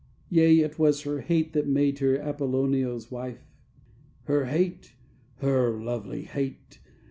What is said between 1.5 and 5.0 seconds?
That made her Appolonio's wife. Her hate!